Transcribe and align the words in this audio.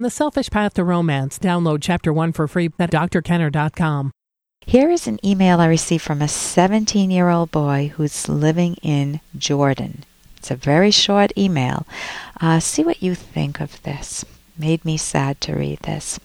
The 0.00 0.10
Selfish 0.10 0.48
Path 0.50 0.74
to 0.74 0.84
Romance. 0.84 1.40
Download 1.40 1.80
Chapter 1.82 2.12
1 2.12 2.30
for 2.30 2.46
free 2.46 2.70
at 2.78 2.92
drkenner.com. 2.92 4.12
Here 4.64 4.90
is 4.90 5.08
an 5.08 5.18
email 5.26 5.60
I 5.60 5.66
received 5.66 6.04
from 6.04 6.22
a 6.22 6.28
17 6.28 7.10
year 7.10 7.30
old 7.30 7.50
boy 7.50 7.92
who's 7.96 8.28
living 8.28 8.76
in 8.80 9.18
Jordan. 9.36 10.04
It's 10.36 10.52
a 10.52 10.54
very 10.54 10.92
short 10.92 11.36
email. 11.36 11.84
Uh, 12.40 12.60
see 12.60 12.84
what 12.84 13.02
you 13.02 13.16
think 13.16 13.60
of 13.60 13.82
this. 13.82 14.24
Made 14.56 14.84
me 14.84 14.96
sad 14.98 15.40
to 15.40 15.56
read 15.56 15.80
this. 15.80 16.20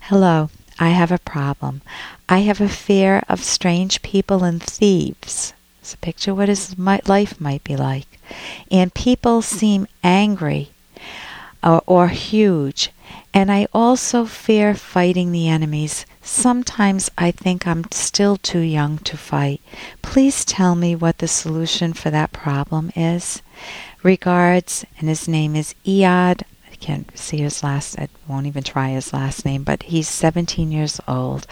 Hello, 0.00 0.50
I 0.80 0.88
have 0.88 1.12
a 1.12 1.18
problem. 1.18 1.82
I 2.28 2.40
have 2.40 2.60
a 2.60 2.68
fear 2.68 3.22
of 3.28 3.44
strange 3.44 4.02
people 4.02 4.42
and 4.42 4.60
thieves. 4.60 5.54
So 5.82 5.96
picture 6.00 6.34
what 6.34 6.48
his 6.48 6.76
life 6.76 7.40
might 7.40 7.62
be 7.62 7.76
like. 7.76 8.18
And 8.72 8.92
people 8.92 9.40
seem 9.40 9.86
angry 10.02 10.70
or, 11.62 11.80
or 11.86 12.08
huge. 12.08 12.90
And 13.32 13.50
I 13.50 13.66
also 13.72 14.26
fear 14.26 14.74
fighting 14.74 15.32
the 15.32 15.48
enemies. 15.48 16.06
Sometimes 16.22 17.10
I 17.18 17.30
think 17.30 17.66
I'm 17.66 17.84
still 17.90 18.36
too 18.36 18.60
young 18.60 18.98
to 18.98 19.16
fight. 19.16 19.60
Please 20.02 20.44
tell 20.44 20.74
me 20.74 20.94
what 20.94 21.18
the 21.18 21.28
solution 21.28 21.92
for 21.92 22.10
that 22.10 22.32
problem 22.32 22.92
is. 22.94 23.42
Regards, 24.02 24.84
and 24.98 25.08
his 25.08 25.26
name 25.26 25.56
is 25.56 25.74
Iad. 25.84 26.42
I 26.70 26.76
can't 26.76 27.10
see 27.18 27.38
his 27.38 27.62
last, 27.62 27.98
I 27.98 28.08
won't 28.28 28.46
even 28.46 28.62
try 28.62 28.90
his 28.90 29.12
last 29.12 29.44
name, 29.44 29.64
but 29.64 29.84
he's 29.84 30.08
17 30.08 30.70
years 30.70 31.00
old. 31.08 31.46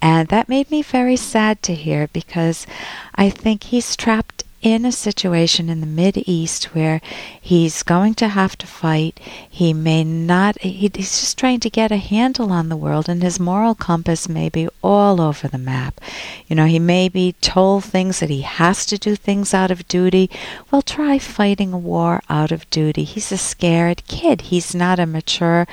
And 0.00 0.28
that 0.28 0.48
made 0.48 0.70
me 0.70 0.82
very 0.82 1.16
sad 1.16 1.62
to 1.64 1.74
hear 1.74 2.08
because 2.12 2.66
I 3.14 3.30
think 3.30 3.64
he's 3.64 3.96
trapped 3.96 4.43
in 4.64 4.86
a 4.86 4.90
situation 4.90 5.68
in 5.68 5.80
the 5.80 5.86
Mid 5.86 6.16
East 6.26 6.74
where 6.74 7.02
he's 7.38 7.82
going 7.82 8.14
to 8.14 8.28
have 8.28 8.56
to 8.56 8.66
fight. 8.66 9.20
He 9.48 9.74
may 9.74 10.02
not, 10.04 10.58
he, 10.62 10.90
he's 10.94 11.20
just 11.20 11.36
trying 11.36 11.60
to 11.60 11.68
get 11.68 11.92
a 11.92 11.98
handle 11.98 12.50
on 12.50 12.70
the 12.70 12.76
world, 12.76 13.06
and 13.06 13.22
his 13.22 13.38
moral 13.38 13.74
compass 13.74 14.26
may 14.26 14.48
be 14.48 14.66
all 14.82 15.20
over 15.20 15.48
the 15.48 15.58
map. 15.58 16.00
You 16.48 16.56
know, 16.56 16.64
he 16.64 16.78
may 16.78 17.10
be 17.10 17.32
told 17.42 17.84
things 17.84 18.20
that 18.20 18.30
he 18.30 18.40
has 18.40 18.86
to 18.86 18.96
do 18.96 19.16
things 19.16 19.52
out 19.52 19.70
of 19.70 19.86
duty. 19.86 20.30
Well, 20.70 20.80
try 20.80 21.18
fighting 21.18 21.74
a 21.74 21.78
war 21.78 22.22
out 22.30 22.50
of 22.50 22.68
duty. 22.70 23.04
He's 23.04 23.30
a 23.30 23.36
scared 23.36 24.06
kid, 24.08 24.40
he's 24.40 24.74
not 24.74 24.98
a 24.98 25.04
mature 25.04 25.66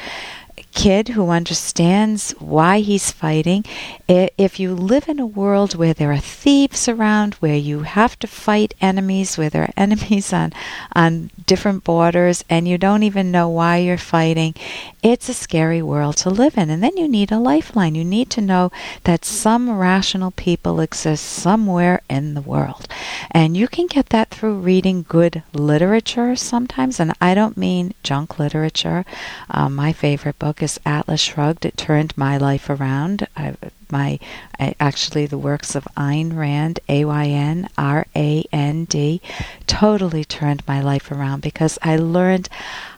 kid 0.73 1.09
who 1.09 1.29
understands 1.29 2.31
why 2.39 2.79
he's 2.79 3.11
fighting. 3.11 3.65
If 4.07 4.59
you 4.59 4.73
live 4.73 5.07
in 5.07 5.19
a 5.19 5.25
world 5.25 5.75
where 5.75 5.93
there 5.93 6.11
are 6.11 6.17
thieves 6.17 6.87
around, 6.87 7.35
where 7.35 7.55
you 7.55 7.81
have 7.81 8.17
to 8.19 8.27
fight 8.27 8.73
enemies, 8.81 9.37
where 9.37 9.49
there 9.49 9.63
are 9.63 9.73
enemies 9.77 10.33
on, 10.33 10.53
on 10.95 11.31
different 11.45 11.83
borders, 11.83 12.43
and 12.49 12.67
you 12.67 12.77
don't 12.77 13.03
even 13.03 13.31
know 13.31 13.49
why 13.49 13.77
you're 13.77 13.97
fighting, 13.97 14.55
it's 15.03 15.29
a 15.29 15.33
scary 15.33 15.81
world 15.81 16.17
to 16.17 16.29
live 16.29 16.57
in. 16.57 16.69
And 16.69 16.83
then 16.83 16.97
you 16.97 17.07
need 17.07 17.31
a 17.31 17.39
lifeline. 17.39 17.95
You 17.95 18.03
need 18.03 18.29
to 18.31 18.41
know 18.41 18.71
that 19.03 19.25
some 19.25 19.69
rational 19.77 20.31
people 20.31 20.79
exist 20.79 21.25
somewhere 21.25 22.01
in 22.09 22.33
the 22.33 22.41
world. 22.41 22.87
And 23.29 23.57
you 23.57 23.67
can 23.67 23.87
get 23.87 24.09
that 24.09 24.29
through 24.29 24.59
reading 24.59 25.05
good 25.07 25.43
literature 25.53 26.35
sometimes. 26.35 26.99
And 26.99 27.13
I 27.19 27.33
don't 27.33 27.57
mean 27.57 27.93
junk 28.03 28.39
literature. 28.39 29.05
Um, 29.49 29.75
my 29.75 29.93
favorite 29.93 30.39
book 30.39 30.60
is 30.61 30.79
Atlas 30.85 31.21
Shrugged. 31.21 31.65
It 31.65 31.77
turned 31.77 32.17
my 32.17 32.37
life 32.37 32.69
around. 32.69 33.27
I, 33.35 33.55
my 33.91 34.19
I, 34.61 34.75
actually 34.79 35.25
the 35.25 35.39
works 35.39 35.73
of 35.73 35.87
Ayn 35.97 36.37
Rand, 36.37 36.79
A 36.87 37.03
Y 37.05 37.25
N 37.25 37.67
R 37.77 38.05
A 38.15 38.45
N 38.51 38.85
D, 38.85 39.21
totally 39.65 40.23
turned 40.23 40.61
my 40.67 40.79
life 40.79 41.11
around 41.11 41.41
because 41.41 41.79
I 41.81 41.97
learned 41.97 42.47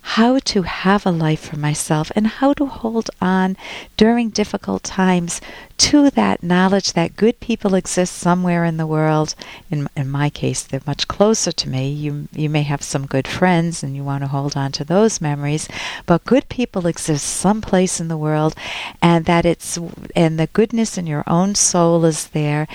how 0.05 0.37
to 0.37 0.63
have 0.63 1.05
a 1.05 1.11
life 1.11 1.39
for 1.39 1.57
myself 1.57 2.11
and 2.13 2.27
how 2.27 2.51
to 2.51 2.65
hold 2.65 3.09
on 3.21 3.55
during 3.95 4.29
difficult 4.29 4.83
times 4.83 5.39
to 5.77 6.09
that 6.09 6.43
knowledge 6.43 6.91
that 6.91 7.15
good 7.15 7.39
people 7.39 7.73
exist 7.73 8.13
somewhere 8.17 8.65
in 8.65 8.75
the 8.75 8.85
world. 8.85 9.33
In, 9.71 9.87
in 9.95 10.09
my 10.09 10.29
case, 10.29 10.61
they're 10.61 10.81
much 10.85 11.07
closer 11.07 11.53
to 11.53 11.69
me. 11.69 11.89
You, 11.89 12.27
you 12.33 12.49
may 12.49 12.63
have 12.63 12.83
some 12.83 13.07
good 13.07 13.29
friends 13.29 13.81
and 13.81 13.95
you 13.95 14.03
want 14.03 14.23
to 14.23 14.27
hold 14.27 14.57
on 14.57 14.73
to 14.73 14.83
those 14.83 15.21
memories, 15.21 15.69
but 16.05 16.25
good 16.25 16.49
people 16.49 16.85
exist 16.85 17.25
someplace 17.25 18.01
in 18.01 18.09
the 18.09 18.17
world 18.17 18.55
and 19.01 19.23
that 19.23 19.45
it's, 19.45 19.79
and 20.17 20.37
the 20.37 20.47
goodness 20.47 20.82
in 20.97 21.07
your 21.07 21.23
own 21.27 21.55
soul 21.55 22.05
is 22.05 22.27
there. 22.27 22.67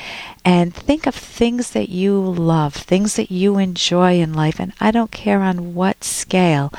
And 0.44 0.74
think 0.74 1.06
of 1.06 1.14
things 1.14 1.70
that 1.70 1.88
you 1.88 2.18
love, 2.18 2.74
things 2.74 3.16
that 3.16 3.30
you 3.30 3.58
enjoy 3.58 4.20
in 4.20 4.32
life, 4.32 4.58
and 4.58 4.72
I 4.80 4.90
don't 4.90 5.10
care 5.10 5.40
on 5.40 5.74
what 5.74 6.04
scale 6.04 6.72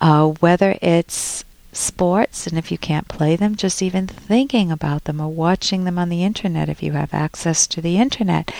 uh, 0.00 0.28
whether 0.40 0.78
it's 0.80 1.44
sports, 1.72 2.46
and 2.46 2.58
if 2.58 2.72
you 2.72 2.78
can't 2.78 3.08
play 3.08 3.36
them, 3.36 3.54
just 3.54 3.82
even 3.82 4.06
thinking 4.06 4.72
about 4.72 5.04
them 5.04 5.20
or 5.20 5.28
watching 5.28 5.84
them 5.84 5.98
on 5.98 6.08
the 6.08 6.24
internet 6.24 6.68
if 6.68 6.82
you 6.82 6.92
have 6.92 7.14
access 7.14 7.66
to 7.68 7.80
the 7.80 7.96
internet, 7.96 8.52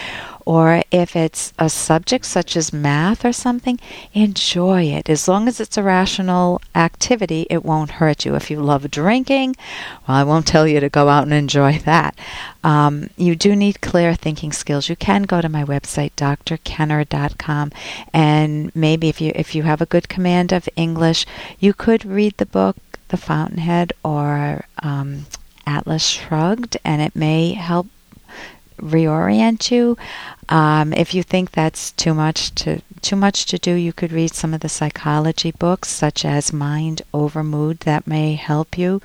or 0.50 0.82
if 0.90 1.14
it's 1.14 1.52
a 1.60 1.70
subject 1.70 2.24
such 2.24 2.56
as 2.56 2.72
math 2.72 3.24
or 3.24 3.32
something, 3.32 3.78
enjoy 4.12 4.82
it. 4.82 5.08
As 5.08 5.28
long 5.28 5.46
as 5.46 5.60
it's 5.60 5.76
a 5.76 5.82
rational 5.84 6.60
activity, 6.74 7.46
it 7.48 7.64
won't 7.64 7.92
hurt 8.02 8.24
you. 8.24 8.34
If 8.34 8.50
you 8.50 8.58
love 8.58 8.90
drinking, 8.90 9.54
well, 10.08 10.16
I 10.16 10.24
won't 10.24 10.48
tell 10.48 10.66
you 10.66 10.80
to 10.80 10.88
go 10.88 11.08
out 11.08 11.22
and 11.22 11.32
enjoy 11.32 11.78
that. 11.84 12.18
Um, 12.64 13.10
you 13.16 13.36
do 13.36 13.54
need 13.54 13.80
clear 13.80 14.16
thinking 14.16 14.50
skills. 14.50 14.88
You 14.88 14.96
can 14.96 15.22
go 15.22 15.40
to 15.40 15.48
my 15.48 15.62
website, 15.62 16.14
drkenner.com, 16.16 17.70
and 18.12 18.74
maybe 18.74 19.08
if 19.08 19.20
you 19.20 19.30
if 19.36 19.54
you 19.54 19.62
have 19.62 19.80
a 19.80 19.86
good 19.86 20.08
command 20.08 20.52
of 20.52 20.68
English, 20.74 21.26
you 21.60 21.72
could 21.72 22.04
read 22.04 22.36
the 22.38 22.46
book 22.46 22.76
The 23.10 23.16
Fountainhead 23.16 23.92
or 24.04 24.64
um, 24.82 25.26
Atlas 25.64 26.08
Shrugged, 26.08 26.76
and 26.84 27.00
it 27.00 27.14
may 27.14 27.52
help 27.52 27.86
reorient 28.80 29.70
you. 29.70 29.96
Um, 30.48 30.92
if 30.92 31.14
you 31.14 31.22
think 31.22 31.52
that's 31.52 31.92
too 31.92 32.14
much 32.14 32.54
to 32.56 32.82
too 33.02 33.16
much 33.16 33.46
to 33.46 33.58
do, 33.58 33.72
you 33.72 33.92
could 33.92 34.12
read 34.12 34.34
some 34.34 34.52
of 34.52 34.60
the 34.60 34.68
psychology 34.68 35.52
books, 35.52 35.88
such 35.88 36.24
as 36.24 36.52
Mind 36.52 37.02
Over 37.14 37.42
Mood. 37.42 37.80
That 37.80 38.06
may 38.06 38.34
help 38.34 38.76
you. 38.76 39.00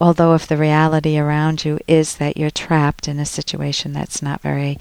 Although, 0.00 0.34
if 0.34 0.46
the 0.46 0.56
reality 0.56 1.18
around 1.18 1.64
you 1.64 1.78
is 1.88 2.16
that 2.16 2.36
you're 2.36 2.50
trapped 2.50 3.08
in 3.08 3.18
a 3.18 3.26
situation 3.26 3.92
that's 3.92 4.22
not 4.22 4.40
very 4.40 4.78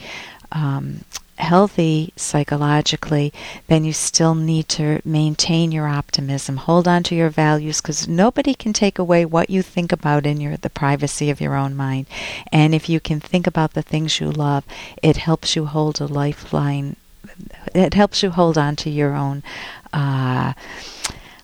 um, 0.51 1.05
healthy 1.43 2.13
psychologically, 2.15 3.31
then 3.67 3.83
you 3.83 3.93
still 3.93 4.33
need 4.33 4.67
to 4.69 5.01
maintain 5.05 5.71
your 5.71 5.87
optimism. 5.87 6.57
Hold 6.57 6.87
on 6.87 7.03
to 7.03 7.15
your 7.15 7.29
values 7.29 7.81
because 7.81 8.07
nobody 8.07 8.53
can 8.53 8.73
take 8.73 8.97
away 8.97 9.25
what 9.25 9.49
you 9.49 9.61
think 9.61 9.91
about 9.91 10.25
in 10.25 10.41
your 10.41 10.57
the 10.57 10.69
privacy 10.69 11.29
of 11.29 11.41
your 11.41 11.55
own 11.55 11.75
mind. 11.75 12.07
And 12.51 12.73
if 12.73 12.89
you 12.89 12.99
can 12.99 13.19
think 13.19 13.45
about 13.45 13.73
the 13.73 13.81
things 13.81 14.19
you 14.19 14.31
love, 14.31 14.63
it 15.01 15.17
helps 15.17 15.55
you 15.55 15.65
hold 15.65 16.01
a 16.01 16.07
lifeline. 16.07 16.95
It 17.75 17.93
helps 17.93 18.23
you 18.23 18.31
hold 18.31 18.57
on 18.57 18.75
to 18.77 18.89
your 18.89 19.13
own. 19.13 19.43
Uh, 19.91 20.53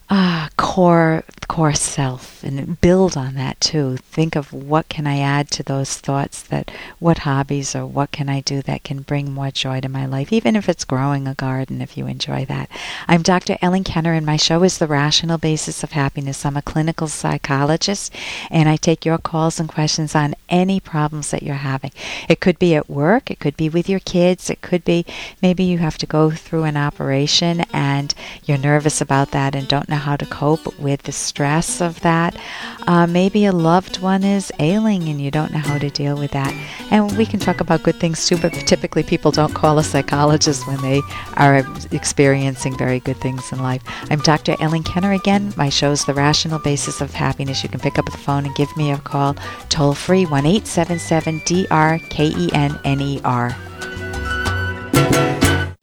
uh, 0.10 0.50
core 0.58 1.24
core 1.50 1.74
self 1.74 2.44
and 2.44 2.80
build 2.80 3.18
on 3.18 3.34
that 3.34 3.60
too. 3.60 3.98
Think 3.98 4.36
of 4.36 4.54
what 4.54 4.88
can 4.88 5.08
I 5.08 5.18
add 5.18 5.50
to 5.52 5.64
those 5.64 5.98
thoughts 5.98 6.44
that 6.44 6.72
what 7.00 7.18
hobbies 7.20 7.76
or 7.76 7.88
what 7.88 8.12
can 8.12 8.30
I 8.30 8.42
do 8.42 8.62
that 8.62 8.84
can 8.84 9.02
bring 9.02 9.34
more 9.34 9.50
joy 9.50 9.82
to 9.82 9.90
my 9.90 10.06
life, 10.06 10.32
even 10.32 10.56
if 10.56 10.70
it's 10.70 10.86
growing 10.86 11.28
a 11.28 11.34
garden 11.34 11.82
if 11.82 11.98
you 11.98 12.06
enjoy 12.06 12.46
that. 12.46 12.70
I'm 13.08 13.24
Dr. 13.24 13.58
Ellen 13.64 13.84
Kenner 13.84 14.14
and 14.14 14.28
my 14.28 14.38
show 14.38 14.64
is 14.64 14.78
The 14.78 14.86
Rational 14.86 15.40
Basis 15.40 15.84
of 15.84 15.94
Happiness. 15.94 16.46
I'm 16.46 16.56
a 16.56 16.62
clinical 16.62 17.08
psychologist 17.08 18.14
and 18.52 18.70
I 18.70 18.76
take 18.76 19.04
your 19.04 19.18
calls 19.18 19.60
and 19.60 19.68
questions 19.68 20.14
on 20.14 20.36
any 20.50 20.80
problems 20.80 21.32
that 21.32 21.42
you're 21.42 21.56
having. 21.56 21.92
It 22.30 22.42
could 22.42 22.60
be 22.60 22.76
at 22.76 22.90
work, 22.90 23.32
it 23.32 23.40
could 23.40 23.58
be 23.58 23.70
with 23.70 23.90
your 23.90 24.00
kids, 24.02 24.52
it 24.52 24.62
could 24.62 24.86
be 24.86 25.04
maybe 25.42 25.64
you 25.64 25.80
have 25.80 25.98
to 25.98 26.06
go 26.06 26.30
through 26.30 26.66
an 26.66 26.78
operation 26.78 27.62
and 27.74 28.14
you're 28.46 28.60
nervous 28.60 29.02
about 29.02 29.32
that 29.32 29.56
and 29.56 29.68
don't 29.68 29.90
know 29.90 29.96
how 29.96 30.16
to 30.16 30.28
cope 30.28 30.80
with 30.80 31.04
the 31.04 31.12
stress 31.12 31.39
stress 31.40 31.80
of 31.80 31.98
that. 32.02 32.36
Uh, 32.86 33.08
maybe 33.08 33.46
a 33.46 33.54
loved 33.54 34.02
one 34.02 34.26
is 34.26 34.52
ailing 34.60 35.08
and 35.08 35.22
you 35.22 35.32
don't 35.32 35.54
know 35.54 35.60
how 35.60 35.78
to 35.78 35.90
deal 35.90 36.18
with 36.18 36.32
that. 36.32 36.54
And 36.92 37.18
we 37.18 37.26
can 37.26 37.40
talk 37.40 37.62
about 37.62 37.82
good 37.82 37.96
things 37.96 38.28
too, 38.28 38.38
but 38.38 38.52
typically 38.52 39.04
people 39.04 39.32
don't 39.32 39.54
call 39.54 39.80
a 39.80 39.84
psychologist 39.86 40.68
when 40.68 40.82
they 40.82 41.00
are 41.38 41.64
experiencing 41.92 42.78
very 42.78 43.00
good 43.00 43.16
things 43.22 43.54
in 43.54 43.60
life. 43.60 43.82
I'm 44.12 44.20
Dr. 44.20 44.58
Ellen 44.60 44.84
Kenner 44.84 45.14
again. 45.14 45.54
My 45.56 45.70
show 45.70 45.92
is 45.92 46.04
The 46.04 46.14
Rational 46.14 46.60
Basis 46.60 47.00
of 47.00 47.14
Happiness. 47.14 47.64
You 47.64 47.70
can 47.70 47.80
pick 47.80 47.98
up 47.98 48.12
the 48.12 48.18
phone 48.18 48.46
and 48.46 48.54
give 48.56 48.76
me 48.76 48.92
a 48.92 48.98
call 48.98 49.38
toll 49.70 49.94
free 49.94 50.26
1 50.26 50.46
877 50.46 51.42
D 51.46 51.68
R 51.72 52.00
K 52.10 52.34
E 52.36 52.50
N 52.52 52.78
N 52.84 53.00
E 53.00 53.22
R. 53.24 53.56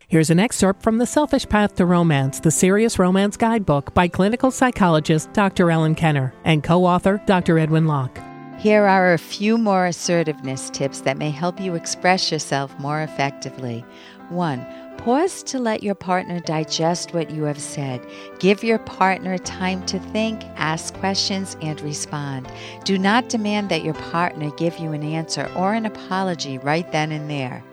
Here's 0.08 0.31
an 0.31 0.38
excerpt 0.38 0.85
from 0.85 0.99
The 0.99 1.06
Selfish 1.06 1.49
Path 1.49 1.75
to 1.75 1.85
Romance, 1.85 2.38
the 2.38 2.53
Serious 2.53 2.97
Romance 2.97 3.37
Guidebook 3.37 3.93
by 3.93 4.06
clinical 4.06 4.53
psychologist 4.53 5.32
Dr. 5.32 5.69
Ellen 5.69 5.97
Kenner 5.97 6.32
and 6.44 6.62
co 6.62 6.85
author 6.85 7.20
Dr. 7.26 7.58
Edwin 7.58 7.88
Locke. 7.88 8.20
Here 8.56 8.87
are 8.87 9.12
a 9.12 9.19
few 9.19 9.58
more 9.58 9.87
assertiveness 9.87 10.70
tips 10.70 11.00
that 11.00 11.19
may 11.19 11.31
help 11.31 11.61
you 11.61 11.75
express 11.75 12.31
yourself 12.31 12.79
more 12.79 13.03
effectively. 13.03 13.85
1. 14.29 14.64
Pause 14.99 15.43
to 15.43 15.58
let 15.58 15.82
your 15.82 15.97
partner 15.97 16.38
digest 16.38 17.12
what 17.12 17.32
you 17.32 17.43
have 17.43 17.61
said. 17.61 18.00
Give 18.38 18.62
your 18.62 18.79
partner 18.79 19.38
time 19.38 19.85
to 19.87 19.99
think, 19.99 20.41
ask 20.55 20.94
questions, 20.94 21.56
and 21.62 21.81
respond. 21.81 22.49
Do 22.85 22.97
not 22.97 23.29
demand 23.29 23.70
that 23.70 23.82
your 23.82 23.94
partner 23.94 24.53
give 24.53 24.79
you 24.79 24.93
an 24.93 25.03
answer 25.03 25.50
or 25.56 25.75
an 25.75 25.85
apology 25.85 26.58
right 26.58 26.91
then 26.93 27.11
and 27.11 27.29
there. 27.29 27.64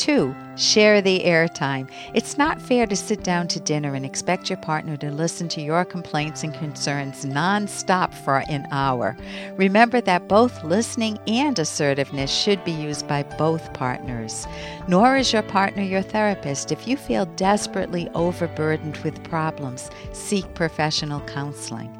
Two, 0.00 0.34
share 0.56 1.02
the 1.02 1.20
airtime. 1.24 1.86
It's 2.14 2.38
not 2.38 2.58
fair 2.58 2.86
to 2.86 2.96
sit 2.96 3.22
down 3.22 3.48
to 3.48 3.60
dinner 3.60 3.94
and 3.94 4.06
expect 4.06 4.48
your 4.48 4.56
partner 4.56 4.96
to 4.96 5.10
listen 5.10 5.46
to 5.48 5.60
your 5.60 5.84
complaints 5.84 6.42
and 6.42 6.54
concerns 6.54 7.26
nonstop 7.26 8.14
for 8.14 8.42
an 8.48 8.66
hour. 8.70 9.14
Remember 9.58 10.00
that 10.00 10.26
both 10.26 10.64
listening 10.64 11.18
and 11.26 11.58
assertiveness 11.58 12.32
should 12.32 12.64
be 12.64 12.72
used 12.72 13.06
by 13.08 13.24
both 13.24 13.74
partners. 13.74 14.46
Nor 14.88 15.18
is 15.18 15.34
your 15.34 15.42
partner 15.42 15.82
your 15.82 16.00
therapist. 16.00 16.72
If 16.72 16.88
you 16.88 16.96
feel 16.96 17.26
desperately 17.36 18.08
overburdened 18.14 18.96
with 19.04 19.22
problems, 19.24 19.90
seek 20.12 20.54
professional 20.54 21.20
counseling. 21.26 21.99